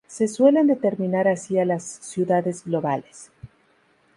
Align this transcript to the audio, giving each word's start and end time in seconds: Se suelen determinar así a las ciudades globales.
Se 0.07 0.27
suelen 0.27 0.65
determinar 0.65 1.27
así 1.27 1.59
a 1.59 1.65
las 1.65 1.83
ciudades 1.83 2.63
globales. 2.65 3.29